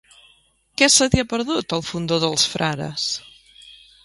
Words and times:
Què 0.81 0.87
se 0.93 1.07
t'hi 1.15 1.21
ha 1.23 1.27
perdut, 1.33 1.75
al 1.77 1.85
Fondó 1.91 2.19
dels 2.25 2.47
Frares? 2.55 3.07